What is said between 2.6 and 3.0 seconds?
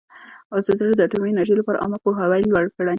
کړی.